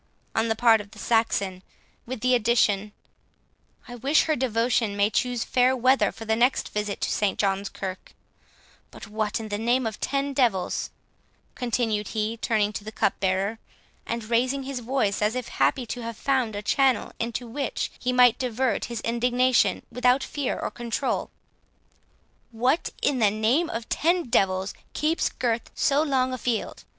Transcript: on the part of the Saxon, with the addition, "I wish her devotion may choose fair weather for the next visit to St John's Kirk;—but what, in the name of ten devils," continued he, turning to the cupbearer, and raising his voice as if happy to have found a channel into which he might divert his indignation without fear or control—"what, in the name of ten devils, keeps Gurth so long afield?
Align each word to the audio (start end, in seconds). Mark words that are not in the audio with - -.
on 0.33 0.47
the 0.47 0.55
part 0.55 0.81
of 0.81 0.89
the 0.89 0.97
Saxon, 0.97 1.61
with 2.07 2.21
the 2.21 2.33
addition, 2.33 2.91
"I 3.87 3.93
wish 3.93 4.23
her 4.23 4.35
devotion 4.35 4.97
may 4.97 5.11
choose 5.11 5.43
fair 5.43 5.75
weather 5.75 6.11
for 6.11 6.25
the 6.25 6.35
next 6.35 6.69
visit 6.69 6.99
to 7.01 7.11
St 7.11 7.37
John's 7.37 7.69
Kirk;—but 7.69 9.05
what, 9.05 9.39
in 9.39 9.49
the 9.49 9.59
name 9.59 9.85
of 9.85 9.99
ten 9.99 10.33
devils," 10.33 10.89
continued 11.53 12.07
he, 12.07 12.35
turning 12.35 12.73
to 12.73 12.83
the 12.83 12.91
cupbearer, 12.91 13.59
and 14.07 14.23
raising 14.31 14.63
his 14.63 14.79
voice 14.79 15.21
as 15.21 15.35
if 15.35 15.49
happy 15.49 15.85
to 15.85 16.01
have 16.01 16.17
found 16.17 16.55
a 16.55 16.63
channel 16.63 17.11
into 17.19 17.47
which 17.47 17.91
he 17.99 18.11
might 18.11 18.39
divert 18.39 18.85
his 18.85 19.01
indignation 19.01 19.85
without 19.91 20.23
fear 20.23 20.57
or 20.59 20.71
control—"what, 20.71 22.89
in 23.03 23.19
the 23.19 23.29
name 23.29 23.69
of 23.69 23.87
ten 23.87 24.31
devils, 24.31 24.73
keeps 24.93 25.29
Gurth 25.29 25.69
so 25.75 26.01
long 26.01 26.33
afield? 26.33 26.85